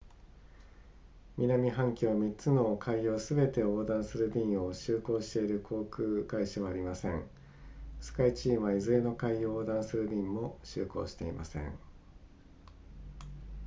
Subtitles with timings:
[1.37, 7.23] 南半球の3つの海洋すべてを横断する便を就航している航空会社はありません
[7.99, 11.71] スカイチームはいずれの海洋を横断する便も就航していません